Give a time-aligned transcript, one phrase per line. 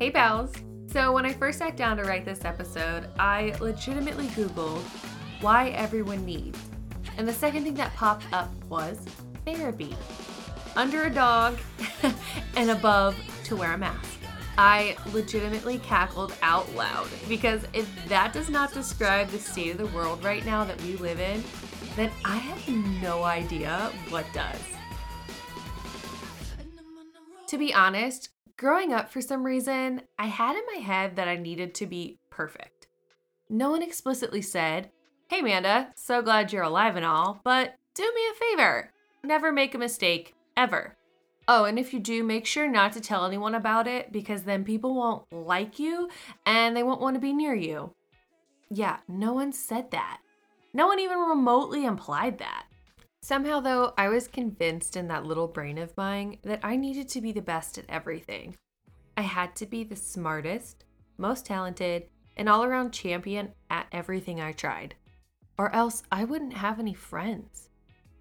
[0.00, 0.50] Hey, pals.
[0.86, 4.80] So, when I first sat down to write this episode, I legitimately Googled
[5.42, 6.58] why everyone needs.
[7.18, 8.98] And the second thing that popped up was
[9.44, 9.94] therapy.
[10.74, 11.58] Under a dog
[12.56, 14.18] and above to wear a mask.
[14.56, 19.94] I legitimately cackled out loud because if that does not describe the state of the
[19.94, 21.44] world right now that we live in,
[21.96, 24.62] then I have no idea what does.
[27.48, 28.30] To be honest,
[28.60, 32.18] growing up for some reason, I had in my head that I needed to be
[32.28, 32.88] perfect.
[33.48, 34.90] No one explicitly said,
[35.30, 38.92] Hey Amanda, so glad you're alive and all, but do me a favor.
[39.24, 40.94] Never make a mistake, ever.
[41.48, 44.62] Oh, and if you do, make sure not to tell anyone about it because then
[44.62, 46.10] people won't like you
[46.44, 47.94] and they won't want to be near you.
[48.68, 50.20] Yeah, no one said that.
[50.74, 52.66] No one even remotely implied that.
[53.22, 57.20] Somehow, though, I was convinced in that little brain of mine that I needed to
[57.20, 58.56] be the best at everything.
[59.16, 60.84] I had to be the smartest,
[61.18, 64.94] most talented, and all around champion at everything I tried.
[65.58, 67.68] Or else I wouldn't have any friends.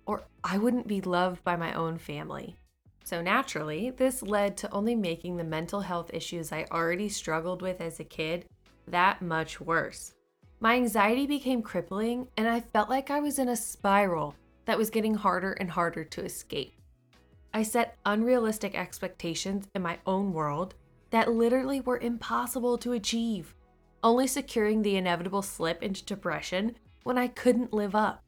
[0.05, 2.57] Or I wouldn't be loved by my own family.
[3.05, 7.79] So naturally, this led to only making the mental health issues I already struggled with
[7.79, 8.45] as a kid
[8.87, 10.13] that much worse.
[10.59, 14.35] My anxiety became crippling, and I felt like I was in a spiral
[14.69, 16.73] that was getting harder and harder to escape.
[17.53, 20.75] I set unrealistic expectations in my own world
[21.09, 23.55] that literally were impossible to achieve,
[24.03, 28.23] only securing the inevitable slip into depression when I couldn't live up.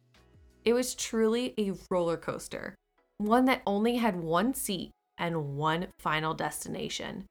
[0.65, 2.75] It was truly a roller coaster
[3.17, 7.25] one that only had one seat and one final destination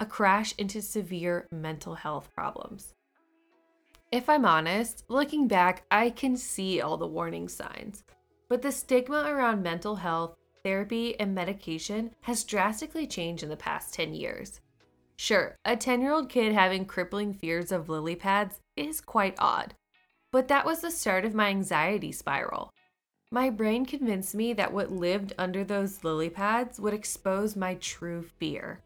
[0.00, 2.94] a crash into severe mental health problems.
[4.12, 8.04] If I'm honest, looking back, I can see all the warning signs,
[8.48, 13.94] but the stigma around mental health, therapy, and medication has drastically changed in the past
[13.94, 14.60] 10 years.
[15.16, 19.74] Sure, a 10 year old kid having crippling fears of lily pads is quite odd,
[20.30, 22.72] but that was the start of my anxiety spiral.
[23.30, 28.22] My brain convinced me that what lived under those lily pads would expose my true
[28.22, 28.80] fear.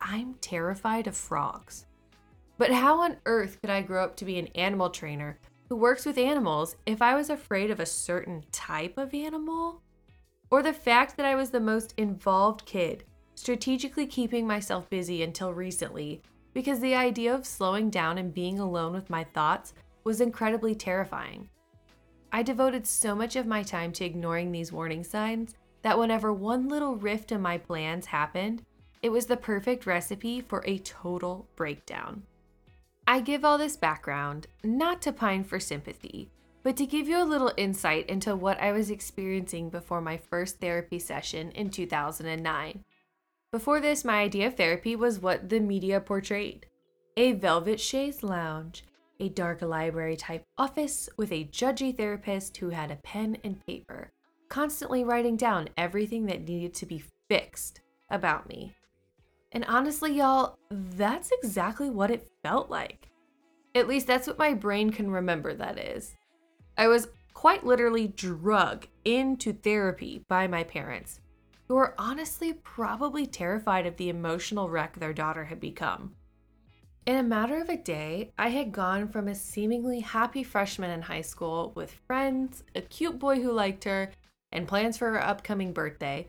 [0.00, 1.86] I'm terrified of frogs.
[2.58, 5.38] But how on earth could I grow up to be an animal trainer
[5.68, 9.82] who works with animals if I was afraid of a certain type of animal?
[10.50, 13.04] Or the fact that I was the most involved kid,
[13.34, 16.22] strategically keeping myself busy until recently
[16.54, 21.48] because the idea of slowing down and being alone with my thoughts was incredibly terrifying.
[22.32, 26.68] I devoted so much of my time to ignoring these warning signs that whenever one
[26.68, 28.62] little rift in my plans happened,
[29.02, 32.22] it was the perfect recipe for a total breakdown.
[33.08, 36.30] I give all this background not to pine for sympathy,
[36.64, 40.60] but to give you a little insight into what I was experiencing before my first
[40.60, 42.84] therapy session in 2009.
[43.52, 46.66] Before this, my idea of therapy was what the media portrayed
[47.16, 48.84] a velvet chaise lounge,
[49.18, 54.12] a dark library type office with a judgy therapist who had a pen and paper,
[54.50, 57.80] constantly writing down everything that needed to be fixed
[58.10, 58.75] about me.
[59.56, 63.08] And honestly, y'all, that's exactly what it felt like.
[63.74, 66.14] At least that's what my brain can remember that is.
[66.76, 71.22] I was quite literally drug into therapy by my parents,
[71.68, 76.14] who were honestly probably terrified of the emotional wreck their daughter had become.
[77.06, 81.00] In a matter of a day, I had gone from a seemingly happy freshman in
[81.00, 84.12] high school with friends, a cute boy who liked her,
[84.52, 86.28] and plans for her upcoming birthday,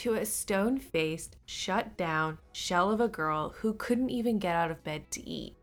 [0.00, 4.70] to a stone faced, shut down shell of a girl who couldn't even get out
[4.70, 5.56] of bed to eat.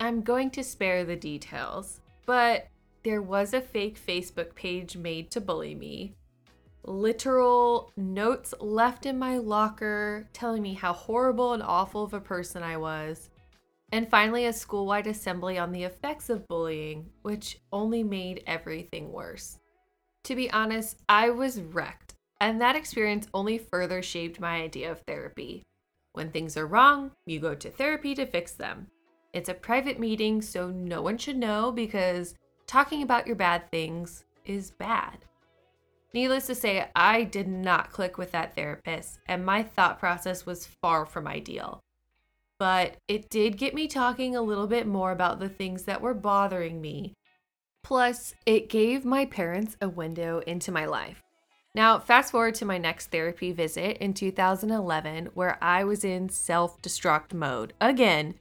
[0.00, 2.68] I'm going to spare the details, but
[3.02, 6.14] there was a fake Facebook page made to bully me.
[6.84, 12.62] Literal notes left in my locker telling me how horrible and awful of a person
[12.62, 13.30] I was
[13.92, 19.12] and finally, a school wide assembly on the effects of bullying, which only made everything
[19.12, 19.58] worse.
[20.24, 22.05] To be honest, I was wrecked,
[22.40, 25.62] and that experience only further shaped my idea of therapy.
[26.12, 28.88] When things are wrong, you go to therapy to fix them.
[29.32, 32.34] It's a private meeting, so no one should know because
[32.66, 35.18] talking about your bad things is bad.
[36.14, 40.66] Needless to say, I did not click with that therapist, and my thought process was
[40.66, 41.82] far from ideal
[42.58, 46.14] but it did get me talking a little bit more about the things that were
[46.14, 47.14] bothering me.
[47.82, 51.22] Plus, it gave my parents a window into my life.
[51.76, 56.80] Now, fast forward to my next therapy visit in 2011, where I was in self
[56.80, 58.36] destruct mode again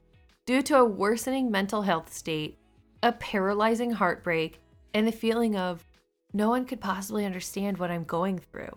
[0.45, 2.57] due to a worsening mental health state,
[3.03, 4.61] a paralyzing heartbreak,
[4.93, 5.85] and the feeling of
[6.31, 8.71] no one could possibly understand what I'm going through.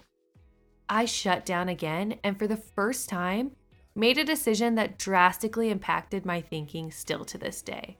[0.88, 3.52] I shut down again, and for the first time,
[3.94, 7.96] made a decision that drastically impacted my thinking still to this day.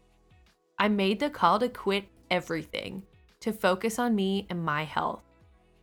[0.77, 3.05] I made the call to quit everything
[3.39, 5.28] to focus on me and my health.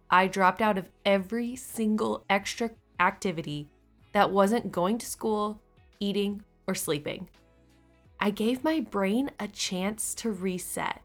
[0.09, 3.67] I dropped out of every single extra activity
[4.13, 5.61] that wasn't going to school,
[5.99, 7.27] eating, or sleeping.
[8.19, 11.01] I gave my brain a chance to reset.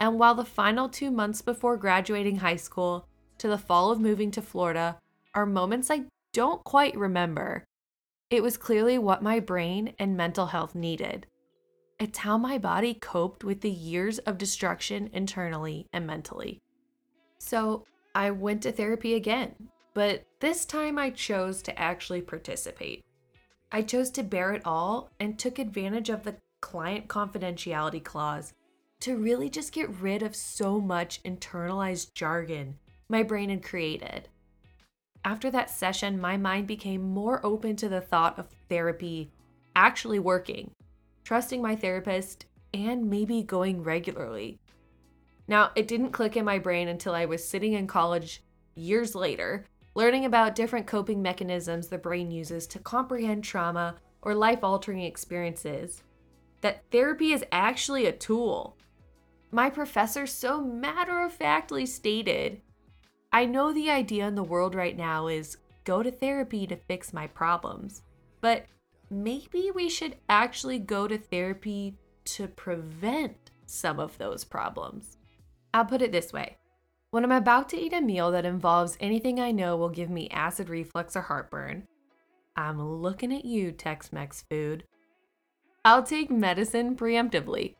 [0.00, 3.06] And while the final two months before graduating high school
[3.38, 4.98] to the fall of moving to Florida
[5.34, 7.64] are moments I don't quite remember,
[8.30, 11.26] it was clearly what my brain and mental health needed.
[12.00, 16.60] It's how my body coped with the years of destruction internally and mentally.
[17.38, 19.54] So I went to therapy again,
[19.92, 23.04] but this time I chose to actually participate.
[23.72, 28.52] I chose to bear it all and took advantage of the client confidentiality clause
[29.00, 32.78] to really just get rid of so much internalized jargon
[33.08, 34.28] my brain had created.
[35.24, 39.30] After that session, my mind became more open to the thought of therapy
[39.76, 40.70] actually working,
[41.24, 44.58] trusting my therapist, and maybe going regularly.
[45.46, 48.42] Now, it didn't click in my brain until I was sitting in college
[48.74, 54.64] years later, learning about different coping mechanisms the brain uses to comprehend trauma or life
[54.64, 56.02] altering experiences.
[56.62, 58.76] That therapy is actually a tool.
[59.50, 62.60] My professor so matter of factly stated
[63.32, 67.12] I know the idea in the world right now is go to therapy to fix
[67.12, 68.02] my problems,
[68.40, 68.64] but
[69.10, 75.18] maybe we should actually go to therapy to prevent some of those problems.
[75.74, 76.56] I'll put it this way
[77.14, 80.28] when I'm about to eat a meal that involves anything I know will give me
[80.30, 81.86] acid reflux or heartburn,
[82.56, 84.82] I'm looking at you, Tex Mex food.
[85.84, 87.76] I'll take medicine preemptively.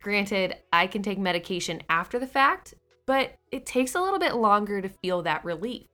[0.00, 2.74] Granted, I can take medication after the fact,
[3.04, 5.88] but it takes a little bit longer to feel that relief.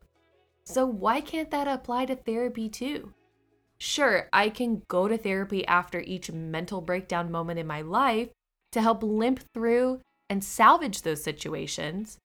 [0.64, 3.14] So, why can't that apply to therapy too?
[3.78, 8.28] Sure, I can go to therapy after each mental breakdown moment in my life
[8.72, 10.02] to help limp through
[10.34, 12.18] and salvage those situations.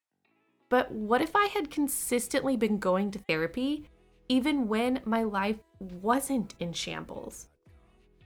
[0.67, 3.87] But what if I had consistently been going to therapy
[4.27, 7.49] even when my life wasn't in shambles?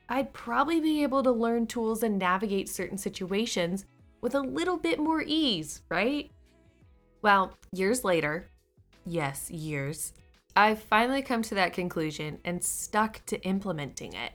[0.07, 3.83] I'd probably be able to learn tools and navigate certain situations
[4.21, 6.31] with a little bit more ease, right?
[7.21, 8.47] Well, years later,
[9.05, 10.13] yes, years,
[10.55, 14.31] I've finally come to that conclusion and stuck to implementing it.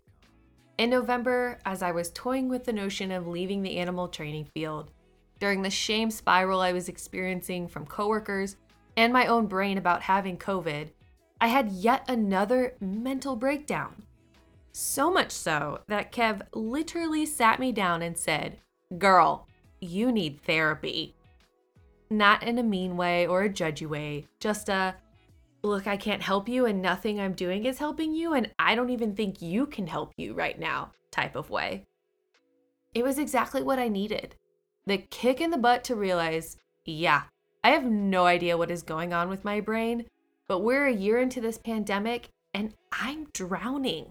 [0.77, 4.91] In November, as I was toying with the notion of leaving the animal training field,
[5.41, 8.57] during the shame spiral I was experiencing from coworkers
[8.97, 10.91] and my own brain about having COVID,
[11.41, 14.03] I had yet another mental breakdown.
[14.73, 18.59] So much so that Kev literally sat me down and said,
[18.99, 19.47] Girl,
[19.81, 21.15] you need therapy.
[22.11, 24.97] Not in a mean way or a judgy way, just a
[25.63, 28.91] look, I can't help you and nothing I'm doing is helping you, and I don't
[28.91, 31.85] even think you can help you right now type of way.
[32.95, 34.35] It was exactly what I needed
[34.89, 37.23] the kick in the butt to realize, yeah,
[37.63, 40.07] I have no idea what is going on with my brain,
[40.47, 44.07] but we're a year into this pandemic and I'm drowning.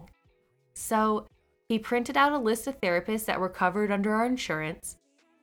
[0.74, 1.26] So
[1.68, 4.96] he printed out a list of therapists that were covered under our insurance.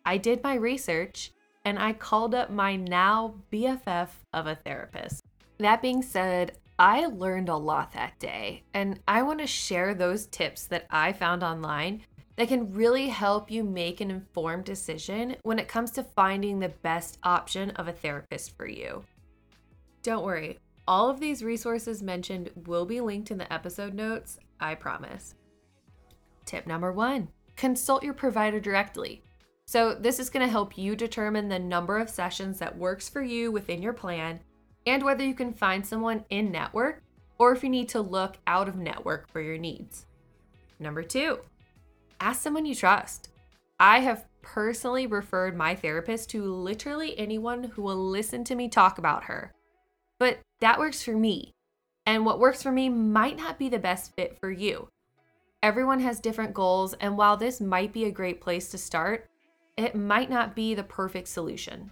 [0.06, 1.32] I did my research
[1.66, 5.22] and I called up my now BFF of a therapist.
[5.58, 10.28] That being said, I learned a lot that day, and I want to share those
[10.28, 12.02] tips that I found online
[12.36, 16.70] that can really help you make an informed decision when it comes to finding the
[16.70, 19.04] best option of a therapist for you.
[20.04, 24.76] Don't worry, all of these resources mentioned will be linked in the episode notes, I
[24.76, 25.36] promise.
[26.46, 29.24] Tip number one consult your provider directly.
[29.66, 33.24] So, this is going to help you determine the number of sessions that works for
[33.24, 34.42] you within your plan
[34.86, 37.02] and whether you can find someone in network
[37.40, 40.06] or if you need to look out of network for your needs.
[40.80, 41.40] Number two,
[42.20, 43.30] ask someone you trust.
[43.80, 48.98] I have personally referred my therapist to literally anyone who will listen to me talk
[48.98, 49.52] about her.
[50.20, 51.54] But that works for me.
[52.06, 54.90] And what works for me might not be the best fit for you.
[55.64, 59.28] Everyone has different goals, and while this might be a great place to start,
[59.76, 61.92] it might not be the perfect solution.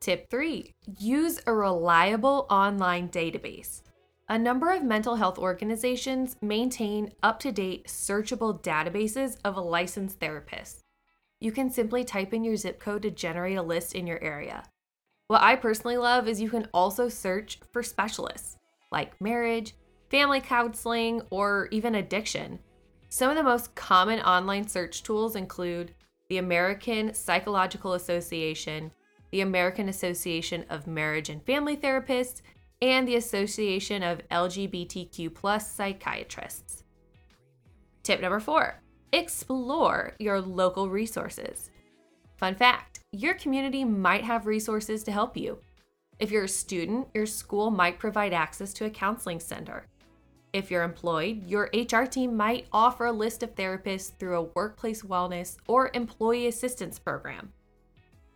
[0.00, 3.82] Tip three use a reliable online database.
[4.28, 10.80] A number of mental health organizations maintain up to date searchable databases of licensed therapists.
[11.38, 14.64] You can simply type in your zip code to generate a list in your area.
[15.28, 18.56] What I personally love is you can also search for specialists
[18.90, 19.74] like marriage,
[20.10, 22.58] family counseling, or even addiction.
[23.08, 25.94] Some of the most common online search tools include
[26.28, 28.90] the American Psychological Association,
[29.30, 32.42] the American Association of Marriage and Family Therapists,
[32.86, 36.84] and the Association of LGBTQ plus psychiatrists.
[38.02, 38.80] Tip number four
[39.12, 41.70] explore your local resources.
[42.36, 45.58] Fun fact your community might have resources to help you.
[46.18, 49.86] If you're a student, your school might provide access to a counseling center.
[50.52, 55.02] If you're employed, your HR team might offer a list of therapists through a workplace
[55.02, 57.52] wellness or employee assistance program.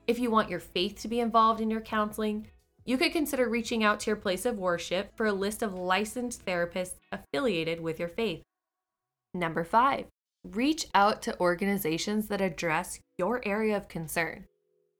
[0.06, 2.48] If you want your faith to be involved in your counseling,
[2.84, 6.44] you could consider reaching out to your place of worship for a list of licensed
[6.44, 8.42] therapists affiliated with your faith.
[9.34, 10.06] Number five,
[10.44, 14.46] reach out to organizations that address your area of concern.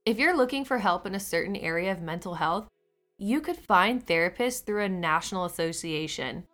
[0.05, 2.69] If you're looking for help in a certain area of mental health,
[3.19, 6.45] you could find therapists through a national association,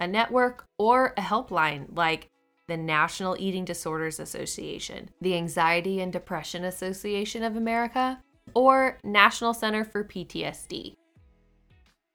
[0.00, 2.30] a network, or a helpline like
[2.66, 8.20] the National Eating Disorders Association, the Anxiety and Depression Association of America,
[8.54, 10.94] or National Center for PTSD.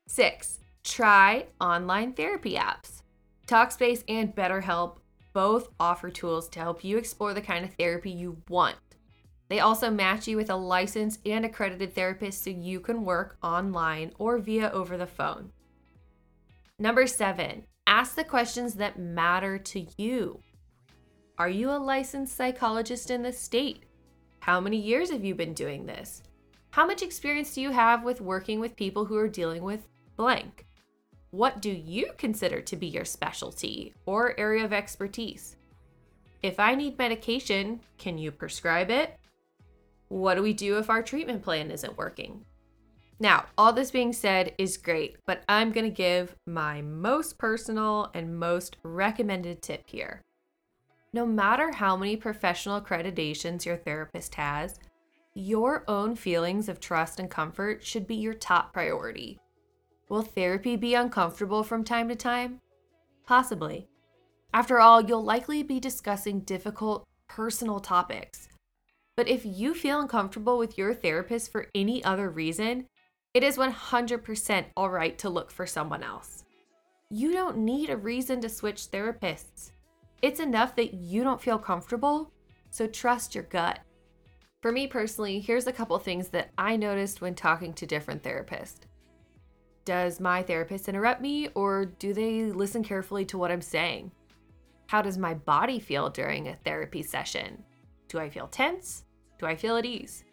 [0.07, 3.01] Six, try online therapy apps.
[3.47, 4.97] Talkspace and BetterHelp
[5.33, 8.77] both offer tools to help you explore the kind of therapy you want.
[9.50, 14.13] They also match you with a licensed and accredited therapist so you can work online
[14.17, 15.51] or via over the phone.
[16.79, 20.41] Number seven, ask the questions that matter to you.
[21.38, 23.83] Are you a licensed psychologist in the state?
[24.41, 26.24] How many years have you been doing this?
[26.71, 30.65] How much experience do you have with working with people who are dealing with blank?
[31.29, 35.57] What do you consider to be your specialty or area of expertise?
[36.41, 39.15] If I need medication, can you prescribe it?
[40.07, 42.43] What do we do if our treatment plan isn't working?
[43.19, 48.10] Now, all this being said is great, but I'm going to give my most personal
[48.15, 50.24] and most recommended tip here.
[51.13, 54.80] No matter how many professional accreditations your therapist has,
[55.34, 59.39] your own feelings of trust and comfort should be your top priority.
[60.08, 62.60] Will therapy be uncomfortable from time to time?
[63.25, 63.88] Possibly.
[64.53, 68.50] After all, you'll likely be discussing difficult personal topics.
[69.18, 72.88] But if you feel uncomfortable with your therapist for any other reason,
[73.34, 76.44] it is 100% all right to look for someone else.
[77.10, 79.72] You don't need a reason to switch therapists.
[80.21, 82.31] It's enough that you don't feel comfortable,
[82.69, 83.79] so trust your gut.
[84.61, 88.81] For me personally, here's a couple things that I noticed when talking to different therapists.
[89.83, 94.11] Does my therapist interrupt me or do they listen carefully to what I'm saying?
[94.85, 97.63] How does my body feel during a therapy session?
[98.07, 99.05] Do I feel tense?
[99.39, 100.23] Do I feel at ease?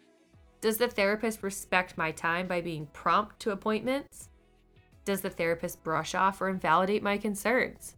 [0.61, 4.29] Does the therapist respect my time by being prompt to appointments?
[5.05, 7.95] Does the therapist brush off or invalidate my concerns?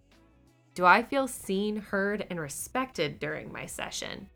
[0.74, 4.30] Do I feel seen, heard, and respected during my session?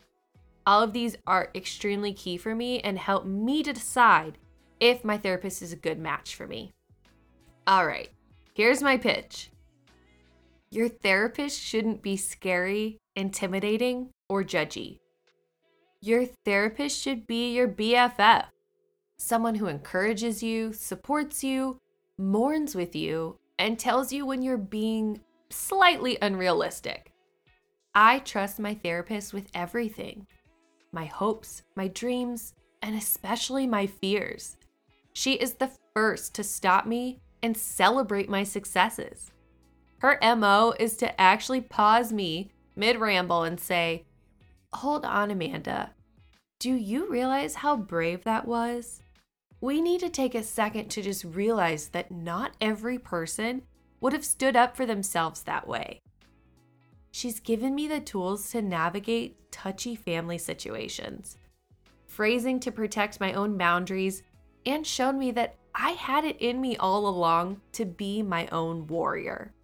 [0.66, 4.38] All of these are extremely key for me and help me to decide
[4.80, 6.74] if my therapist is a good match for me.
[7.68, 8.10] All right,
[8.54, 9.50] here's my pitch
[10.72, 15.00] your therapist shouldn't be scary, intimidating, or judgy.
[16.02, 18.48] Your therapist should be your BFF,
[19.18, 21.80] someone who encourages you, supports you,
[22.18, 27.12] mourns with you, and tells you when you're being slightly unrealistic.
[27.94, 30.28] I trust my therapist with everything
[30.92, 34.56] my hopes, my dreams, and especially my fears.
[35.12, 39.32] She is the first to stop me and celebrate my successes.
[40.00, 44.06] Her MO is to actually pause me mid ramble and say,
[44.74, 45.92] Hold on, Amanda.
[46.60, 49.02] Do you realize how brave that was?
[49.62, 53.64] We need to take a second to just realize that not every person
[54.06, 56.00] would have stood up for themselves that way.
[57.10, 61.38] She's given me the tools to navigate touchy family situations,
[62.06, 64.22] phrasing to protect my own boundaries,
[64.64, 68.86] and shown me that I had it in me all along to be my own
[68.86, 69.56] warrior.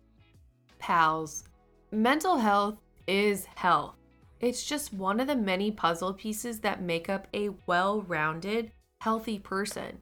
[0.79, 1.43] Pals,
[1.91, 3.93] mental health is health.
[4.39, 8.71] It's just one of the many puzzle pieces that make up a well rounded,
[9.01, 10.01] healthy person.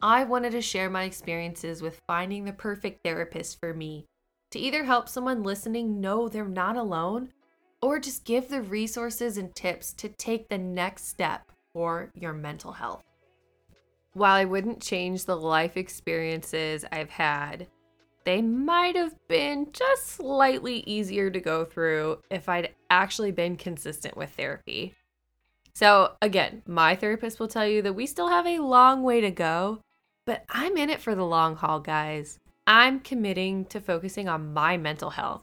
[0.00, 4.06] I wanted to share my experiences with finding the perfect therapist for me
[4.52, 7.30] to either help someone listening know they're not alone
[7.82, 12.70] or just give the resources and tips to take the next step for your mental
[12.70, 13.02] health.
[14.12, 17.66] While I wouldn't change the life experiences I've had,
[18.24, 24.16] they might have been just slightly easier to go through if I'd actually been consistent
[24.16, 24.94] with therapy.
[25.74, 29.30] So, again, my therapist will tell you that we still have a long way to
[29.30, 29.80] go,
[30.28, 32.38] but I'm in it for the long haul, guys.
[32.66, 35.42] I'm committing to focusing on my mental health.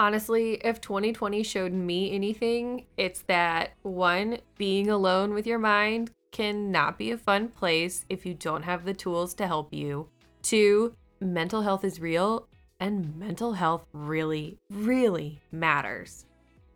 [0.00, 6.72] Honestly, if 2020 showed me anything, it's that one, being alone with your mind can
[6.72, 10.08] not be a fun place if you don't have the tools to help you.
[10.42, 12.48] Two, mental health is real
[12.80, 16.26] and mental health really, really matters.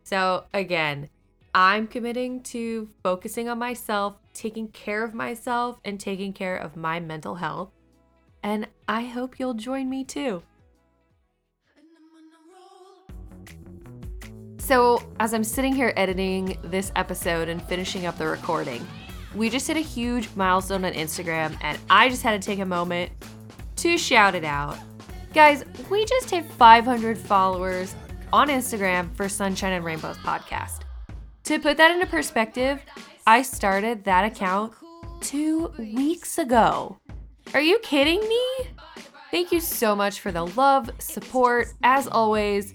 [0.04, 1.08] So, again,
[1.54, 7.00] I'm committing to focusing on myself, taking care of myself, and taking care of my
[7.00, 7.70] mental health.
[8.42, 10.42] And I hope you'll join me too.
[14.58, 18.86] So, as I'm sitting here editing this episode and finishing up the recording,
[19.34, 22.64] we just hit a huge milestone on Instagram, and I just had to take a
[22.64, 23.10] moment
[23.76, 24.78] to shout it out.
[25.34, 27.94] Guys, we just hit 500 followers
[28.32, 30.82] on Instagram for Sunshine and Rainbows podcast.
[31.50, 32.80] To put that into perspective,
[33.26, 34.72] I started that account
[35.20, 36.96] two weeks ago.
[37.52, 38.46] Are you kidding me?
[39.32, 41.66] Thank you so much for the love, support.
[41.82, 42.74] As always,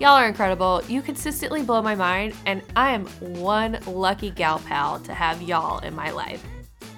[0.00, 0.82] y'all are incredible.
[0.88, 5.78] You consistently blow my mind, and I am one lucky gal pal to have y'all
[5.78, 6.44] in my life.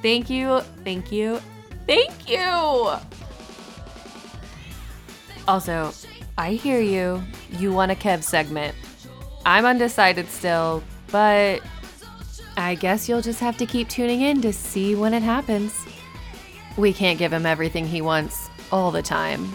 [0.00, 1.42] Thank you, thank you,
[1.87, 2.95] thank you.
[5.47, 5.92] Also,
[6.38, 7.23] I hear you.
[7.59, 8.75] You want a Kev segment.
[9.45, 11.62] I'm undecided still, but
[12.57, 15.87] I guess you'll just have to keep tuning in to see when it happens.
[16.76, 19.52] We can't give him everything he wants all the time.